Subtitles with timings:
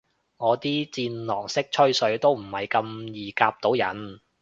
[0.37, 4.19] 我啲戰狼式吹水都唔係咁易夾到人